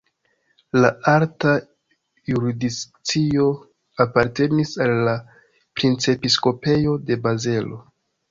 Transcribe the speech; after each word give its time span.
La 0.83 0.89
alta 1.09 1.51
jurisdikcio 2.29 3.45
apartenis 4.07 4.73
al 4.87 4.95
la 5.09 5.15
Princepiskopejo 5.81 6.97
de 7.11 7.19
Bazelo. 7.27 7.79